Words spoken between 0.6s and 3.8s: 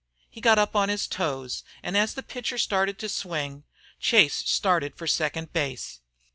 on his toes and as the pitcher started to swing,